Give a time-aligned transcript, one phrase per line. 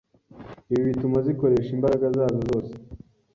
[0.71, 2.73] Ibi bituma zikoresha imbaraga zazo zose